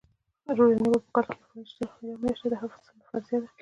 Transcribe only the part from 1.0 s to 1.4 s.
په کال